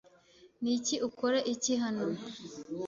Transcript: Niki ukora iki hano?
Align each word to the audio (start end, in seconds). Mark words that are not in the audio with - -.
Niki 0.61 0.95
ukora 1.07 1.39
iki 1.53 1.73
hano? 1.81 2.05